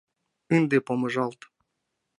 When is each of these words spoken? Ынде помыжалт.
Ынде 0.55 0.77
помыжалт. 0.85 1.39